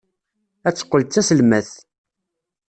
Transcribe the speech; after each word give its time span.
Ad 0.67 0.73
teqqel 0.75 1.01
d 1.05 1.09
taselmadt. 1.11 1.71